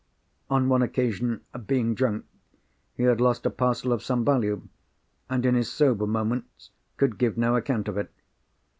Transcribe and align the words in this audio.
On 0.49 0.67
one 0.67 0.81
occasion, 0.81 1.41
being 1.67 1.93
drunk, 1.93 2.25
he 2.95 3.03
had 3.03 3.21
lost 3.21 3.45
a 3.45 3.51
parcel 3.51 3.93
of 3.93 4.01
some 4.03 4.25
value, 4.25 4.67
and 5.29 5.45
in 5.45 5.53
his 5.53 5.71
sober 5.71 6.07
moments 6.07 6.71
could 6.97 7.19
give 7.19 7.37
no 7.37 7.55
account 7.55 7.87
of 7.87 7.99
it. 7.99 8.11